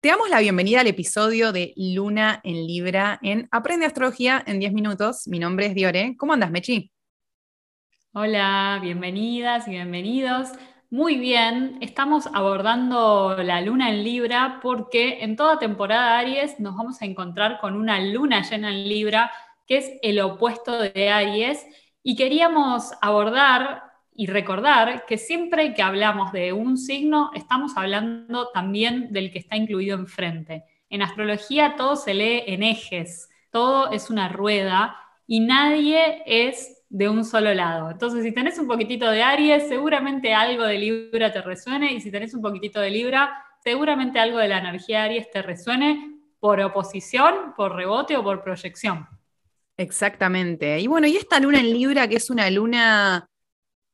Te 0.00 0.08
damos 0.08 0.30
la 0.30 0.40
bienvenida 0.40 0.80
al 0.80 0.86
episodio 0.86 1.52
de 1.52 1.74
Luna 1.76 2.40
en 2.42 2.66
Libra 2.66 3.18
en 3.20 3.48
Aprende 3.50 3.84
Astrología 3.84 4.42
en 4.46 4.58
10 4.58 4.72
minutos. 4.72 5.28
Mi 5.28 5.38
nombre 5.38 5.66
es 5.66 5.74
Diore. 5.74 6.16
¿Cómo 6.16 6.32
andas, 6.32 6.50
Mechi? 6.50 6.90
Hola, 8.14 8.78
bienvenidas 8.80 9.68
y 9.68 9.72
bienvenidos. 9.72 10.52
Muy 10.88 11.18
bien, 11.18 11.76
estamos 11.82 12.28
abordando 12.32 13.36
la 13.42 13.60
luna 13.60 13.90
en 13.90 14.02
Libra 14.02 14.60
porque 14.62 15.22
en 15.22 15.36
toda 15.36 15.58
temporada 15.58 16.18
Aries 16.18 16.58
nos 16.60 16.74
vamos 16.78 17.02
a 17.02 17.04
encontrar 17.04 17.60
con 17.60 17.74
una 17.74 18.00
luna 18.00 18.40
llena 18.40 18.70
en 18.70 18.88
Libra, 18.88 19.30
que 19.66 19.76
es 19.76 19.90
el 20.00 20.18
opuesto 20.20 20.80
de 20.80 21.10
Aries, 21.10 21.66
y 22.02 22.16
queríamos 22.16 22.92
abordar 23.02 23.89
y 24.20 24.26
recordar 24.26 25.06
que 25.06 25.16
siempre 25.16 25.72
que 25.72 25.80
hablamos 25.80 26.30
de 26.30 26.52
un 26.52 26.76
signo, 26.76 27.30
estamos 27.34 27.72
hablando 27.74 28.48
también 28.48 29.10
del 29.14 29.32
que 29.32 29.38
está 29.38 29.56
incluido 29.56 29.96
enfrente. 29.96 30.62
En 30.90 31.00
astrología 31.00 31.74
todo 31.74 31.96
se 31.96 32.12
lee 32.12 32.42
en 32.46 32.62
ejes, 32.62 33.30
todo 33.50 33.90
es 33.92 34.10
una 34.10 34.28
rueda 34.28 34.94
y 35.26 35.40
nadie 35.40 36.22
es 36.26 36.82
de 36.90 37.08
un 37.08 37.24
solo 37.24 37.54
lado. 37.54 37.90
Entonces, 37.90 38.22
si 38.22 38.32
tenés 38.32 38.58
un 38.58 38.68
poquitito 38.68 39.10
de 39.10 39.22
Aries, 39.22 39.68
seguramente 39.68 40.34
algo 40.34 40.64
de 40.64 40.76
Libra 40.76 41.32
te 41.32 41.40
resuene 41.40 41.94
y 41.94 42.02
si 42.02 42.10
tenés 42.10 42.34
un 42.34 42.42
poquitito 42.42 42.78
de 42.78 42.90
Libra, 42.90 43.42
seguramente 43.64 44.18
algo 44.18 44.36
de 44.36 44.48
la 44.48 44.58
energía 44.58 44.98
de 44.98 45.04
Aries 45.04 45.30
te 45.30 45.40
resuene 45.40 46.18
por 46.38 46.60
oposición, 46.60 47.54
por 47.56 47.74
rebote 47.74 48.18
o 48.18 48.22
por 48.22 48.44
proyección. 48.44 49.08
Exactamente. 49.78 50.78
Y 50.78 50.88
bueno, 50.88 51.06
y 51.06 51.16
esta 51.16 51.40
luna 51.40 51.58
en 51.60 51.72
Libra, 51.72 52.06
que 52.06 52.16
es 52.16 52.28
una 52.28 52.50
luna 52.50 53.29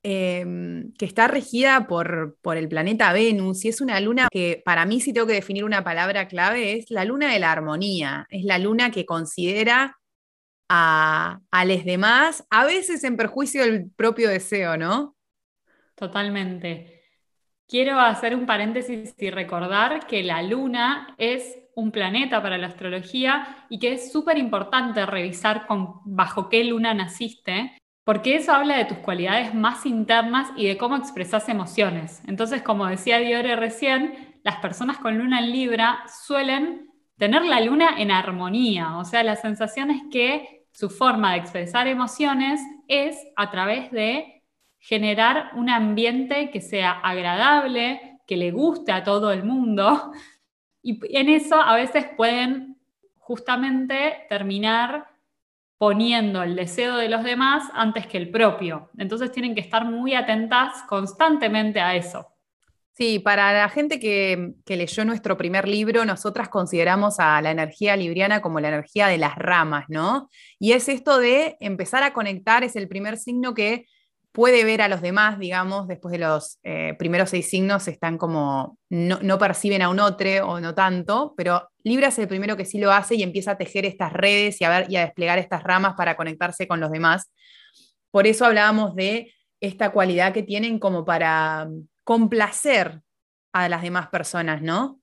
Em, 0.09 0.93
que 0.93 1.05
está 1.05 1.27
regida 1.27 1.89
por, 1.89 2.37
por, 2.41 2.57
el 2.57 2.69
planeta 2.69 3.13
Venus 3.13 3.65
y 3.65 3.71
es 3.71 3.81
una 3.81 3.99
luna 3.99 4.29
que 4.31 4.63
para 4.65 4.87
mí 4.87 5.01
si 5.01 5.13
tengo 5.13 5.27
que 5.27 5.33
definir 5.33 5.65
una 5.65 5.83
palabra 5.83 6.29
clave 6.29 6.75
es 6.75 6.93
la 6.93 7.05
luna 7.05 7.33
de 7.33 7.41
la 7.41 7.51
armonía, 7.51 8.25
es 8.31 8.45
la 8.45 8.61
luna 8.61 8.93
que 8.93 9.05
considera 9.05 9.99
a, 10.69 11.41
los 11.67 11.85
demás, 11.85 12.47
a 12.51 12.65
veces 12.65 13.03
en 13.03 13.17
perjuicio 13.17 13.63
del 13.63 13.91
propio 13.91 14.29
deseo, 14.29 14.77
¿no? 14.77 15.17
Totalmente. 15.97 17.03
Quiero 17.67 17.99
hacer 17.99 18.37
un 18.37 18.47
paréntesis 18.47 19.13
y 19.19 19.31
recordar 19.31 20.07
que 20.07 20.23
la 20.23 20.41
luna 20.41 21.17
es 21.19 21.59
un 21.75 21.91
planeta 21.91 22.41
para 22.41 22.59
la 22.59 22.69
astrología 22.69 23.67
y 23.69 23.81
que 23.81 23.95
es 23.95 24.13
súper 24.13 24.39
importante 24.39 25.05
revisar 25.05 25.67
con, 25.67 25.95
bajo 26.05 26.49
qué 26.49 26.63
luna 26.63 26.95
naciste 26.95 27.77
porque 28.07 28.37
eso 28.37 28.53
habla 28.53 28.77
de 28.79 28.85
tus 28.85 28.99
cualidades 28.99 29.53
más 29.53 29.85
internas 29.85 30.49
y 30.55 30.69
de 30.69 30.77
cómo 30.77 30.95
expresas 30.95 31.49
emociones. 31.49 32.23
Entonces, 32.29 32.63
como 32.63 32.87
decía 32.87 33.19
Diore 33.19 33.57
recién, 33.57 34.39
las 34.45 34.59
personas 34.59 34.99
con 34.99 35.19
luna 35.19 35.41
en 35.41 35.51
Libra 35.51 36.05
suelen 36.25 36.89
tener 37.17 37.45
la 37.45 37.61
luna 37.61 37.97
en 37.99 38.13
armonía, 38.13 38.97
o 38.97 39.05
sea, 39.05 39.25
la 39.25 39.35
sensación 39.35 39.91
es 39.91 40.03
que 40.13 40.67
su 40.71 40.89
forma 40.89 41.33
de 41.33 41.39
expresar 41.39 41.89
emociones 41.89 42.61
es 42.87 43.19
a 43.35 43.51
través 43.51 43.91
de 43.91 44.45
generar 44.79 45.51
un 45.57 45.69
ambiente 45.69 46.51
que 46.53 46.61
sea 46.61 46.93
agradable, 46.93 48.21
que 48.25 48.37
le 48.37 48.53
guste 48.53 48.93
a 48.93 49.03
todo 49.03 49.33
el 49.33 49.43
mundo, 49.43 50.13
y 50.81 51.01
en 51.19 51.29
eso 51.29 51.61
a 51.61 51.75
veces 51.75 52.07
pueden 52.17 52.79
justamente 53.19 54.27
terminar 54.29 55.09
poniendo 55.79 56.43
el 56.43 56.57
deseo 56.57 56.97
de 56.97 57.09
los 57.09 57.23
demás 57.23 57.65
antes 57.75 58.07
que 58.07 58.17
el 58.17 58.31
propio. 58.31 58.91
Entonces 58.99 59.31
tienen 59.31 59.55
que 59.55 59.61
estar 59.61 59.85
muy 59.85 60.15
atentas 60.15 60.83
constantemente 60.89 61.81
a 61.81 61.95
eso. 61.95 62.27
Sí, 62.97 63.19
para 63.19 63.53
la 63.53 63.69
gente 63.69 64.01
que, 64.01 64.55
leyó 64.67 65.05
nuestro 65.05 65.37
primer 65.37 65.69
libro, 65.69 66.07
nosotras 66.07 66.49
consideramos 66.49 67.21
a 67.21 67.43
la 67.43 67.51
energía 67.51 67.95
libriana 67.95 68.41
como 68.41 68.59
la 68.59 68.69
energía 68.69 69.09
de 69.09 69.19
las 69.19 69.37
ramas, 69.37 69.85
¿no? 69.89 70.31
Y 70.59 70.73
es 70.73 70.89
esto 70.89 71.19
de 71.19 71.59
empezar 71.61 72.03
a 72.05 72.15
conectar, 72.15 72.65
es 72.65 72.75
el 72.75 72.89
primer 72.89 73.19
signo 73.19 73.53
que 73.53 73.85
puede 74.37 74.65
ver 74.65 74.83
a 74.83 74.89
los 74.89 75.01
demás, 75.01 75.39
digamos, 75.39 75.89
después 75.89 76.13
de 76.13 76.19
los 76.19 76.59
eh, 76.63 76.93
primeros 76.99 77.31
seis 77.31 77.49
signos 77.49 77.89
están 77.89 78.19
como, 78.19 78.77
no, 78.91 79.39
perciben 79.39 79.81
a 79.81 79.89
un 79.89 79.99
otro 79.99 80.47
o 80.47 80.61
no 80.61 80.75
tanto, 80.75 81.33
pero 81.39 81.71
Libra 81.85 82.09
es 82.09 82.19
el 82.19 82.29
primero 82.29 82.55
que 82.55 82.67
sí 82.67 82.79
lo 82.79 82.93
hace 82.93 83.15
y 83.15 83.23
empieza 83.23 83.53
a 83.53 83.57
tejer 83.57 83.87
estas 83.87 84.13
redes 84.13 84.61
y 84.61 84.65
a, 84.65 84.85
y 84.91 84.97
a 84.97 85.07
desplegar 85.07 85.39
estas 85.39 85.63
ramas 85.63 85.95
para 85.97 86.19
conectarse 86.19 86.69
con 86.69 86.81
los 86.81 86.91
demás. 86.91 87.33
Por 88.11 88.27
eso 88.27 88.45
hablábamos 88.45 88.95
de 88.95 89.33
esta 89.59 89.91
cualidad 89.91 90.35
que 90.35 90.43
tienen 90.43 90.79
como 90.81 91.07
para 91.07 91.65
mm, 91.65 91.89
complacer 92.05 93.01
a 93.55 93.71
las 93.71 93.81
demás 93.81 94.09
personas, 94.09 94.61
¿no? 94.61 95.01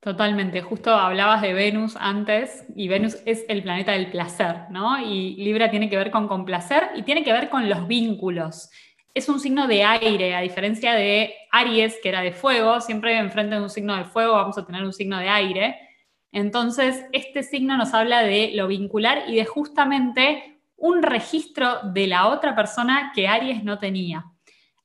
Totalmente, 0.00 0.60
justo 0.62 0.92
hablabas 0.94 1.42
de 1.42 1.52
Venus 1.52 1.96
antes 1.98 2.64
y 2.76 2.86
Venus 2.86 3.16
es 3.26 3.44
el 3.48 3.62
planeta 3.62 3.92
del 3.92 4.10
placer, 4.10 4.70
¿no? 4.70 5.00
Y 5.00 5.34
Libra 5.36 5.70
tiene 5.70 5.90
que 5.90 5.96
ver 5.96 6.12
con 6.12 6.28
complacer 6.28 6.90
y 6.94 7.02
tiene 7.02 7.24
que 7.24 7.32
ver 7.32 7.48
con 7.48 7.68
los 7.68 7.88
vínculos. 7.88 8.70
Es 9.14 9.28
un 9.28 9.40
signo 9.40 9.66
de 9.66 9.82
aire, 9.82 10.36
a 10.36 10.42
diferencia 10.42 10.92
de 10.92 11.34
Aries, 11.50 11.98
que 12.02 12.10
era 12.10 12.20
de 12.20 12.32
fuego, 12.32 12.80
siempre 12.80 13.18
enfrente 13.18 13.56
de 13.56 13.62
un 13.62 13.70
signo 13.70 13.96
de 13.96 14.04
fuego 14.04 14.34
vamos 14.34 14.56
a 14.58 14.66
tener 14.66 14.84
un 14.84 14.92
signo 14.92 15.18
de 15.18 15.28
aire. 15.28 15.76
Entonces, 16.30 17.04
este 17.12 17.42
signo 17.42 17.76
nos 17.76 17.92
habla 17.94 18.22
de 18.22 18.52
lo 18.54 18.68
vincular 18.68 19.24
y 19.26 19.36
de 19.36 19.44
justamente 19.46 20.60
un 20.76 21.02
registro 21.02 21.80
de 21.82 22.06
la 22.06 22.28
otra 22.28 22.54
persona 22.54 23.10
que 23.14 23.26
Aries 23.26 23.64
no 23.64 23.78
tenía. 23.78 24.24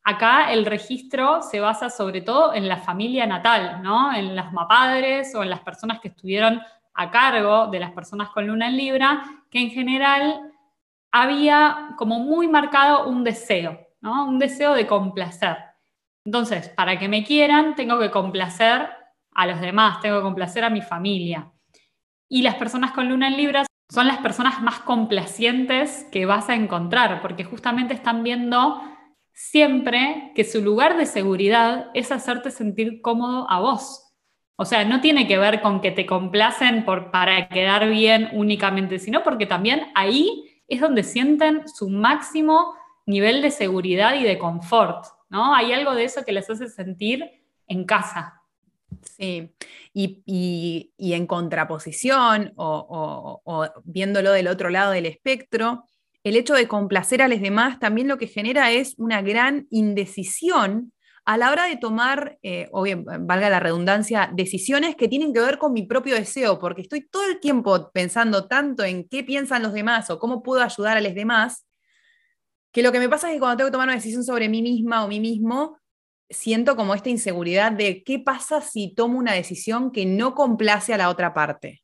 Acá 0.03 0.51
el 0.51 0.65
registro 0.65 1.41
se 1.43 1.59
basa 1.59 1.89
sobre 1.89 2.21
todo 2.21 2.53
en 2.53 2.67
la 2.67 2.77
familia 2.77 3.27
natal, 3.27 3.81
¿no? 3.83 4.13
En 4.13 4.35
las 4.35 4.51
mapadres 4.51 5.35
o 5.35 5.43
en 5.43 5.49
las 5.49 5.59
personas 5.59 5.99
que 5.99 6.07
estuvieron 6.07 6.61
a 6.93 7.11
cargo 7.11 7.67
de 7.67 7.79
las 7.79 7.91
personas 7.91 8.29
con 8.29 8.47
luna 8.47 8.67
en 8.67 8.77
Libra, 8.77 9.23
que 9.49 9.59
en 9.59 9.69
general 9.69 10.51
había 11.11 11.89
como 11.97 12.19
muy 12.19 12.47
marcado 12.47 13.07
un 13.07 13.23
deseo, 13.23 13.79
¿no? 14.01 14.25
Un 14.25 14.39
deseo 14.39 14.73
de 14.73 14.87
complacer. 14.87 15.57
Entonces, 16.25 16.69
para 16.69 16.97
que 16.97 17.07
me 17.07 17.23
quieran, 17.23 17.75
tengo 17.75 17.99
que 17.99 18.11
complacer 18.11 18.89
a 19.33 19.47
los 19.47 19.61
demás, 19.61 19.99
tengo 20.01 20.17
que 20.17 20.23
complacer 20.23 20.63
a 20.63 20.69
mi 20.69 20.81
familia. 20.81 21.51
Y 22.29 22.41
las 22.41 22.55
personas 22.55 22.91
con 22.91 23.09
luna 23.09 23.27
en 23.27 23.37
Libra 23.37 23.65
son 23.89 24.07
las 24.07 24.19
personas 24.19 24.61
más 24.61 24.79
complacientes 24.79 26.07
que 26.11 26.25
vas 26.25 26.49
a 26.49 26.55
encontrar, 26.55 27.21
porque 27.21 27.43
justamente 27.43 27.93
están 27.93 28.23
viendo 28.23 28.81
siempre 29.33 30.31
que 30.35 30.43
su 30.43 30.61
lugar 30.61 30.97
de 30.97 31.05
seguridad 31.05 31.89
es 31.93 32.11
hacerte 32.11 32.51
sentir 32.51 33.01
cómodo 33.01 33.49
a 33.49 33.59
vos. 33.59 34.07
O 34.55 34.65
sea, 34.65 34.85
no 34.85 35.01
tiene 35.01 35.27
que 35.27 35.37
ver 35.37 35.61
con 35.61 35.81
que 35.81 35.91
te 35.91 36.05
complacen 36.05 36.85
por, 36.85 37.09
para 37.11 37.49
quedar 37.49 37.89
bien 37.89 38.29
únicamente, 38.33 38.99
sino 38.99 39.23
porque 39.23 39.45
también 39.45 39.87
ahí 39.95 40.61
es 40.67 40.81
donde 40.81 41.03
sienten 41.03 41.67
su 41.67 41.89
máximo 41.89 42.75
nivel 43.05 43.41
de 43.41 43.51
seguridad 43.51 44.13
y 44.15 44.23
de 44.23 44.37
confort, 44.37 45.05
¿no? 45.29 45.55
Hay 45.55 45.73
algo 45.73 45.95
de 45.95 46.03
eso 46.03 46.23
que 46.23 46.31
les 46.31 46.49
hace 46.49 46.67
sentir 46.69 47.25
en 47.67 47.85
casa. 47.85 48.41
Sí, 49.03 49.51
y, 49.93 50.91
en 50.97 51.25
contraposición 51.25 52.53
o 52.55 53.69
viéndolo 53.83 54.31
del 54.31 54.47
otro 54.47 54.69
lado 54.69 54.91
del 54.91 55.07
espectro, 55.07 55.85
el 56.23 56.35
hecho 56.35 56.53
de 56.53 56.67
complacer 56.67 57.21
a 57.21 57.27
los 57.27 57.41
demás 57.41 57.79
también 57.79 58.07
lo 58.07 58.17
que 58.17 58.27
genera 58.27 58.71
es 58.71 58.95
una 58.97 59.21
gran 59.21 59.67
indecisión 59.69 60.93
a 61.25 61.37
la 61.37 61.51
hora 61.51 61.65
de 61.65 61.77
tomar, 61.77 62.39
eh, 62.41 62.67
o 62.71 62.81
bien, 62.81 63.05
valga 63.05 63.49
la 63.49 63.59
redundancia, 63.59 64.31
decisiones 64.33 64.95
que 64.95 65.07
tienen 65.07 65.33
que 65.33 65.39
ver 65.39 65.57
con 65.59 65.71
mi 65.71 65.83
propio 65.83 66.15
deseo, 66.15 66.57
porque 66.59 66.81
estoy 66.81 67.07
todo 67.07 67.25
el 67.29 67.39
tiempo 67.39 67.91
pensando 67.91 68.47
tanto 68.47 68.83
en 68.83 69.07
qué 69.07 69.23
piensan 69.23 69.61
los 69.61 69.73
demás 69.73 70.09
o 70.09 70.17
cómo 70.17 70.41
puedo 70.41 70.63
ayudar 70.63 70.97
a 70.97 71.01
los 71.01 71.13
demás, 71.13 71.67
que 72.71 72.81
lo 72.81 72.91
que 72.91 72.99
me 72.99 73.09
pasa 73.09 73.27
es 73.27 73.35
que 73.35 73.39
cuando 73.39 73.57
tengo 73.57 73.67
que 73.67 73.73
tomar 73.73 73.87
una 73.87 73.95
decisión 73.95 74.23
sobre 74.23 74.49
mí 74.49 74.61
misma 74.61 75.03
o 75.03 75.07
mí 75.07 75.19
mismo, 75.19 75.77
siento 76.29 76.75
como 76.75 76.95
esta 76.95 77.09
inseguridad 77.09 77.71
de 77.71 78.03
qué 78.03 78.17
pasa 78.19 78.61
si 78.61 78.93
tomo 78.95 79.19
una 79.19 79.33
decisión 79.33 79.91
que 79.91 80.05
no 80.05 80.33
complace 80.33 80.93
a 80.93 80.97
la 80.97 81.09
otra 81.09 81.33
parte. 81.33 81.83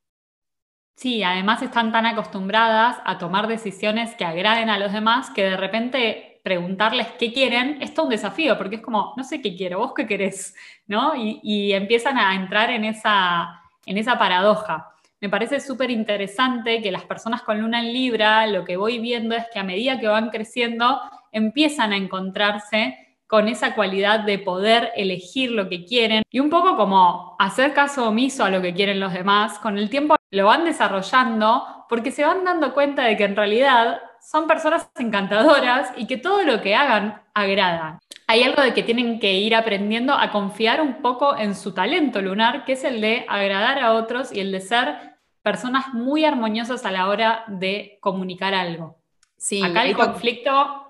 Sí, 0.97 1.21
además 1.21 1.61
están 1.61 1.91
tan 1.91 2.07
acostumbradas 2.07 2.97
a 3.05 3.19
tomar 3.19 3.47
decisiones 3.47 4.15
que 4.15 4.25
agraden 4.25 4.71
a 4.71 4.79
los 4.79 4.91
demás 4.91 5.29
que 5.29 5.43
de 5.43 5.55
repente 5.55 6.41
preguntarles 6.43 7.05
qué 7.19 7.31
quieren 7.31 7.79
es 7.83 7.93
todo 7.93 8.07
un 8.07 8.11
desafío, 8.11 8.57
porque 8.57 8.77
es 8.77 8.81
como, 8.81 9.13
no 9.15 9.23
sé 9.23 9.39
qué 9.39 9.55
quiero, 9.55 9.77
vos 9.77 9.93
qué 9.95 10.07
querés, 10.07 10.55
¿no? 10.87 11.13
Y, 11.15 11.71
empiezan 11.73 12.17
a 12.17 12.33
entrar 12.33 12.71
en 12.71 12.83
esa, 12.83 13.61
en 13.85 13.99
esa 13.99 14.17
paradoja. 14.17 14.89
Me 15.21 15.29
parece 15.29 15.59
súper 15.59 15.91
interesante 15.91 16.81
que 16.81 16.91
las 16.91 17.03
personas 17.03 17.43
con 17.43 17.61
luna 17.61 17.79
en 17.81 17.93
Libra, 17.93 18.47
lo 18.47 18.65
que 18.65 18.75
voy 18.75 18.97
viendo 18.97 19.35
es 19.35 19.45
que 19.53 19.59
a 19.59 19.63
medida 19.63 19.99
que 19.99 20.07
van 20.07 20.31
creciendo, 20.31 20.99
empiezan 21.31 21.93
a 21.93 21.97
encontrarse 21.97 22.97
con 23.27 23.47
esa 23.49 23.75
cualidad 23.75 24.21
de 24.21 24.39
poder 24.39 24.91
elegir 24.95 25.51
lo 25.51 25.69
que 25.69 25.85
quieren 25.85 26.23
y 26.31 26.39
un 26.39 26.49
poco 26.49 26.75
como 26.75 27.35
hacer 27.37 27.73
caso 27.73 28.07
omiso 28.07 28.45
a 28.45 28.49
lo 28.49 28.63
que 28.63 28.73
quieren 28.73 28.99
los 28.99 29.13
demás, 29.13 29.59
con 29.59 29.77
el 29.77 29.91
tiempo 29.91 30.16
lo 30.31 30.45
van 30.45 30.65
desarrollando 30.65 31.85
porque 31.89 32.11
se 32.11 32.25
van 32.25 32.43
dando 32.43 32.73
cuenta 32.73 33.03
de 33.03 33.15
que 33.15 33.23
en 33.23 33.35
realidad 33.35 34.01
son 34.21 34.47
personas 34.47 34.89
encantadoras 34.97 35.91
y 35.95 36.05
que 36.05 36.17
todo 36.17 36.43
lo 36.43 36.61
que 36.61 36.75
hagan 36.75 37.21
agrada. 37.33 37.99
hay 38.27 38.43
algo 38.43 38.61
de 38.61 38.73
que 38.73 38.83
tienen 38.83 39.19
que 39.19 39.33
ir 39.33 39.55
aprendiendo 39.55 40.13
a 40.13 40.31
confiar 40.31 40.81
un 40.81 41.01
poco 41.01 41.37
en 41.37 41.55
su 41.55 41.73
talento 41.73 42.21
lunar, 42.21 42.65
que 42.65 42.73
es 42.73 42.83
el 42.83 42.99
de 42.99 43.25
agradar 43.29 43.79
a 43.79 43.93
otros 43.93 44.33
y 44.33 44.39
el 44.39 44.51
de 44.51 44.59
ser 44.59 45.17
personas 45.43 45.93
muy 45.93 46.25
armoniosas 46.25 46.85
a 46.85 46.91
la 46.91 47.07
hora 47.07 47.45
de 47.47 47.99
comunicar 48.01 48.53
algo. 48.53 48.99
Sí, 49.37 49.63
Acá 49.63 49.85
el 49.85 49.95
conflicto... 49.95 50.83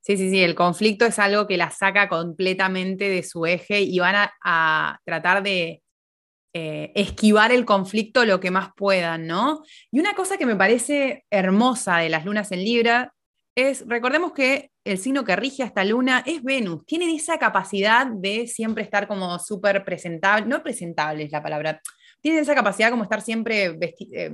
Sí, 0.00 0.16
sí, 0.16 0.30
sí, 0.30 0.42
el 0.42 0.54
conflicto 0.54 1.04
es 1.04 1.18
algo 1.18 1.46
que 1.46 1.56
la 1.56 1.70
saca 1.70 2.08
completamente 2.08 3.08
de 3.08 3.22
su 3.22 3.44
eje 3.44 3.80
y 3.80 3.98
van 3.98 4.30
a, 4.42 5.00
tratar 5.04 5.42
de 5.42 5.82
eh, 6.58 6.90
esquivar 6.94 7.52
el 7.52 7.66
conflicto 7.66 8.24
lo 8.24 8.40
que 8.40 8.50
más 8.50 8.70
puedan, 8.74 9.26
¿no? 9.26 9.62
Y 9.90 10.00
una 10.00 10.14
cosa 10.14 10.38
que 10.38 10.46
me 10.46 10.56
parece 10.56 11.26
hermosa 11.28 11.98
de 11.98 12.08
las 12.08 12.24
lunas 12.24 12.50
en 12.50 12.64
Libra 12.64 13.12
es, 13.54 13.86
recordemos 13.86 14.32
que 14.32 14.70
el 14.82 14.96
signo 14.96 15.22
que 15.22 15.36
rige 15.36 15.62
a 15.62 15.66
esta 15.66 15.84
luna 15.84 16.22
es 16.24 16.42
Venus. 16.42 16.86
Tienen 16.86 17.10
esa 17.10 17.38
capacidad 17.38 18.06
de 18.06 18.46
siempre 18.46 18.82
estar 18.82 19.06
como 19.06 19.38
súper 19.38 19.84
presentable, 19.84 20.46
no 20.46 20.62
presentable 20.62 21.24
es 21.24 21.30
la 21.30 21.42
palabra, 21.42 21.82
tienen 22.22 22.40
esa 22.40 22.54
capacidad 22.54 22.88
como 22.88 23.02
estar 23.02 23.20
siempre 23.20 23.76
eh, 24.14 24.32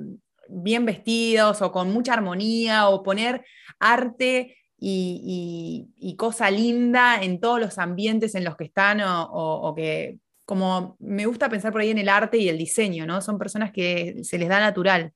bien 0.49 0.85
vestidos 0.85 1.61
o 1.61 1.73
con 1.73 1.93
mucha 1.93 2.13
armonía 2.13 2.89
o 2.89 3.03
poner 3.03 3.45
arte 3.81 4.57
y, 4.79 6.15
cosa 6.17 6.53
linda 6.53 7.21
en 7.21 7.41
todos 7.41 7.59
los 7.59 7.79
ambientes 7.79 8.37
en 8.37 8.45
los 8.45 8.57
que 8.57 8.65
están 8.67 9.01
o, 9.05 9.75
que 9.77 10.19
como 10.45 10.97
me 10.99 11.27
gusta 11.27 11.49
pensar 11.49 11.73
por 11.73 11.81
ahí 11.81 11.91
en 11.91 11.99
el 11.99 12.09
arte 12.09 12.39
y 12.39 12.49
el 12.49 12.59
diseño, 12.59 13.07
¿no? 13.07 13.21
Son 13.21 13.39
personas 13.39 13.73
que 13.73 14.23
se 14.25 14.39
les 14.39 14.49
da 14.49 14.61
natural. 14.61 15.13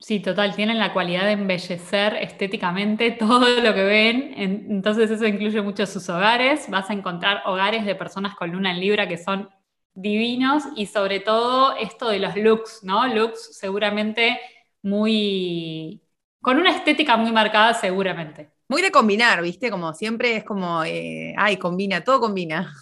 Sí, 0.00 0.20
total, 0.20 0.54
tienen 0.54 0.78
la 0.78 0.92
cualidad 0.92 1.24
de 1.24 1.32
embellecer 1.32 2.14
estéticamente 2.16 3.10
todo 3.18 3.48
lo 3.48 3.74
que 3.74 3.82
ven, 3.82 4.32
entonces 4.36 5.10
eso 5.10 5.26
incluye 5.26 5.60
mucho 5.60 5.86
sus 5.86 6.08
hogares, 6.08 6.70
vas 6.70 6.88
a 6.88 6.92
encontrar 6.92 7.42
hogares 7.46 7.84
de 7.84 7.96
personas 7.96 8.36
con 8.36 8.52
luna 8.52 8.70
en 8.70 8.80
Libra 8.80 9.08
que 9.08 9.18
son 9.18 9.48
divinos 9.94 10.62
y 10.76 10.86
sobre 10.86 11.18
todo 11.18 11.76
esto 11.76 12.08
de 12.10 12.20
los 12.20 12.36
looks, 12.36 12.84
¿no? 12.84 13.06
Looks 13.08 13.58
seguramente 13.58 14.38
muy... 14.82 16.00
con 16.40 16.58
una 16.58 16.70
estética 16.70 17.16
muy 17.16 17.32
marcada 17.32 17.74
seguramente. 17.74 18.50
Muy 18.68 18.82
de 18.82 18.92
combinar, 18.92 19.42
¿viste? 19.42 19.70
Como 19.70 19.92
siempre 19.94 20.36
es 20.36 20.44
como, 20.44 20.84
eh, 20.84 21.34
ay, 21.36 21.56
combina, 21.56 22.04
todo 22.04 22.20
combina. 22.20 22.72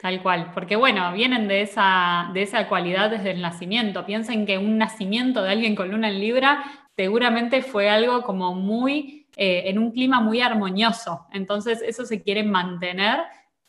Tal 0.00 0.22
cual, 0.22 0.52
porque 0.54 0.76
bueno, 0.76 1.12
vienen 1.12 1.48
de 1.48 1.62
esa, 1.62 2.30
de 2.32 2.42
esa 2.42 2.68
cualidad 2.68 3.10
desde 3.10 3.32
el 3.32 3.40
nacimiento. 3.40 4.06
Piensen 4.06 4.46
que 4.46 4.56
un 4.56 4.78
nacimiento 4.78 5.42
de 5.42 5.50
alguien 5.50 5.74
con 5.74 5.90
luna 5.90 6.08
en 6.08 6.20
Libra 6.20 6.64
seguramente 6.94 7.62
fue 7.62 7.90
algo 7.90 8.22
como 8.22 8.54
muy, 8.54 9.26
eh, 9.36 9.64
en 9.66 9.78
un 9.78 9.90
clima 9.90 10.20
muy 10.20 10.40
armonioso. 10.40 11.26
Entonces 11.32 11.82
eso 11.82 12.04
se 12.04 12.22
quiere 12.22 12.44
mantener 12.44 13.18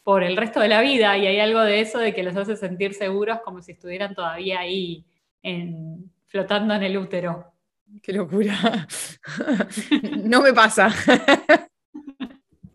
por 0.03 0.23
el 0.23 0.37
resto 0.37 0.59
de 0.59 0.67
la 0.67 0.81
vida 0.81 1.17
y 1.17 1.25
hay 1.25 1.39
algo 1.39 1.61
de 1.61 1.81
eso 1.81 1.97
de 1.97 2.13
que 2.13 2.23
los 2.23 2.35
hace 2.35 2.55
sentir 2.55 2.93
seguros 2.93 3.39
como 3.43 3.61
si 3.61 3.71
estuvieran 3.71 4.13
todavía 4.13 4.59
ahí 4.59 5.05
flotando 6.27 6.75
en 6.75 6.83
el 6.83 6.97
útero. 6.97 7.53
Qué 8.03 8.13
locura. 8.13 8.87
no 10.23 10.41
me 10.41 10.53
pasa. 10.53 10.89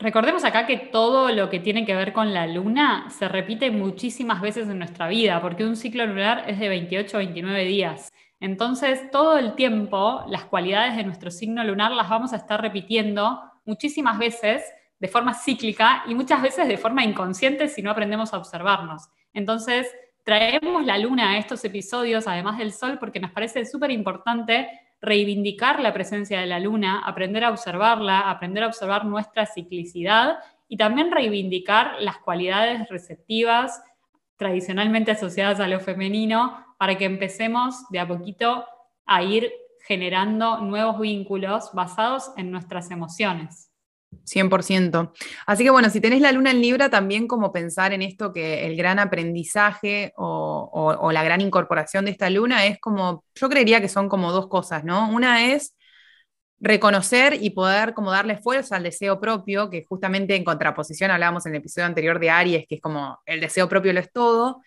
Recordemos 0.04 0.44
acá 0.44 0.66
que 0.66 0.76
todo 0.76 1.30
lo 1.30 1.48
que 1.48 1.60
tiene 1.60 1.86
que 1.86 1.96
ver 1.96 2.12
con 2.12 2.34
la 2.34 2.46
luna 2.46 3.08
se 3.08 3.26
repite 3.26 3.70
muchísimas 3.70 4.42
veces 4.42 4.68
en 4.68 4.78
nuestra 4.78 5.08
vida, 5.08 5.40
porque 5.40 5.64
un 5.64 5.76
ciclo 5.76 6.04
lunar 6.04 6.44
es 6.46 6.60
de 6.60 6.68
28 6.68 7.16
a 7.16 7.20
29 7.20 7.64
días. 7.64 8.12
Entonces, 8.38 9.10
todo 9.10 9.38
el 9.38 9.54
tiempo, 9.54 10.22
las 10.28 10.44
cualidades 10.44 10.94
de 10.96 11.04
nuestro 11.04 11.30
signo 11.30 11.64
lunar 11.64 11.90
las 11.92 12.10
vamos 12.10 12.34
a 12.34 12.36
estar 12.36 12.60
repitiendo 12.60 13.40
muchísimas 13.64 14.18
veces 14.18 14.62
de 14.98 15.08
forma 15.08 15.32
cíclica 15.32 16.04
y 16.06 16.14
muchas 16.14 16.42
veces 16.42 16.68
de 16.68 16.76
forma 16.76 17.02
inconsciente 17.02 17.68
si 17.68 17.80
no 17.80 17.90
aprendemos 17.90 18.34
a 18.34 18.36
observarnos. 18.36 19.08
Entonces, 19.32 19.90
traemos 20.22 20.84
la 20.84 20.98
luna 20.98 21.30
a 21.30 21.38
estos 21.38 21.64
episodios, 21.64 22.28
además 22.28 22.58
del 22.58 22.74
sol, 22.74 22.98
porque 22.98 23.20
nos 23.20 23.30
parece 23.30 23.64
súper 23.64 23.90
importante 23.90 24.68
reivindicar 25.04 25.80
la 25.80 25.92
presencia 25.92 26.40
de 26.40 26.46
la 26.46 26.58
luna, 26.58 27.02
aprender 27.04 27.44
a 27.44 27.50
observarla, 27.50 28.30
aprender 28.30 28.64
a 28.64 28.68
observar 28.68 29.04
nuestra 29.04 29.46
ciclicidad 29.46 30.38
y 30.68 30.76
también 30.76 31.12
reivindicar 31.12 31.96
las 32.00 32.18
cualidades 32.18 32.88
receptivas 32.88 33.82
tradicionalmente 34.36 35.10
asociadas 35.10 35.60
a 35.60 35.68
lo 35.68 35.78
femenino 35.80 36.64
para 36.78 36.96
que 36.96 37.04
empecemos 37.04 37.88
de 37.90 38.00
a 38.00 38.08
poquito 38.08 38.64
a 39.06 39.22
ir 39.22 39.52
generando 39.86 40.58
nuevos 40.58 40.98
vínculos 40.98 41.70
basados 41.74 42.32
en 42.36 42.50
nuestras 42.50 42.90
emociones. 42.90 43.73
100%. 44.24 45.12
Así 45.46 45.64
que 45.64 45.70
bueno, 45.70 45.90
si 45.90 46.00
tenés 46.00 46.20
la 46.20 46.32
luna 46.32 46.50
en 46.50 46.60
Libra, 46.60 46.90
también 46.90 47.26
como 47.26 47.52
pensar 47.52 47.92
en 47.92 48.02
esto 48.02 48.32
que 48.32 48.66
el 48.66 48.76
gran 48.76 48.98
aprendizaje 48.98 50.12
o, 50.16 51.10
la 51.12 51.24
gran 51.24 51.40
incorporación 51.40 52.04
de 52.04 52.12
esta 52.12 52.30
luna 52.30 52.66
es 52.66 52.78
como, 52.80 53.24
yo 53.34 53.48
creería 53.48 53.80
que 53.80 53.88
son 53.88 54.08
como 54.08 54.32
dos 54.32 54.48
cosas, 54.48 54.84
¿no? 54.84 55.10
Una 55.10 55.52
es 55.52 55.74
reconocer 56.60 57.38
y 57.40 57.50
poder 57.50 57.94
como 57.94 58.10
darle 58.10 58.38
fuerza 58.38 58.76
al 58.76 58.82
deseo 58.82 59.20
propio, 59.20 59.70
que 59.70 59.84
justamente 59.84 60.34
en 60.34 60.44
contraposición 60.44 61.10
hablábamos 61.10 61.46
en 61.46 61.52
el 61.54 61.60
episodio 61.60 61.86
anterior 61.86 62.18
de 62.18 62.30
Aries, 62.30 62.66
que 62.68 62.76
es 62.76 62.80
como 62.80 63.18
el 63.26 63.40
deseo 63.40 63.68
propio 63.68 63.92
lo 63.92 64.00
es 64.00 64.10
todo. 64.12 64.62